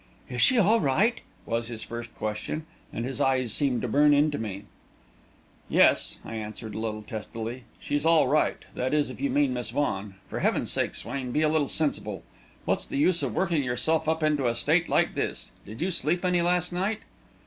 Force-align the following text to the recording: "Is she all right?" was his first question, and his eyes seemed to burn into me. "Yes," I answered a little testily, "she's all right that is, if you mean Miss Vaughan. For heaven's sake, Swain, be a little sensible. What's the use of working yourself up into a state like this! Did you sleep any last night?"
"Is 0.31 0.41
she 0.41 0.57
all 0.57 0.79
right?" 0.81 1.21
was 1.45 1.67
his 1.67 1.83
first 1.83 2.11
question, 2.15 2.65
and 2.91 3.05
his 3.05 3.21
eyes 3.21 3.53
seemed 3.53 3.83
to 3.83 3.87
burn 3.87 4.15
into 4.15 4.39
me. 4.39 4.63
"Yes," 5.69 6.17
I 6.25 6.33
answered 6.37 6.73
a 6.73 6.79
little 6.79 7.03
testily, 7.03 7.65
"she's 7.79 8.03
all 8.03 8.27
right 8.27 8.57
that 8.73 8.95
is, 8.95 9.11
if 9.11 9.21
you 9.21 9.29
mean 9.29 9.53
Miss 9.53 9.69
Vaughan. 9.69 10.15
For 10.27 10.39
heaven's 10.39 10.71
sake, 10.71 10.95
Swain, 10.95 11.31
be 11.31 11.43
a 11.43 11.49
little 11.49 11.67
sensible. 11.67 12.23
What's 12.65 12.87
the 12.87 12.97
use 12.97 13.21
of 13.21 13.35
working 13.35 13.61
yourself 13.61 14.09
up 14.09 14.23
into 14.23 14.47
a 14.47 14.55
state 14.55 14.89
like 14.89 15.13
this! 15.13 15.51
Did 15.67 15.81
you 15.83 15.91
sleep 15.91 16.25
any 16.25 16.41
last 16.41 16.73
night?" 16.73 17.01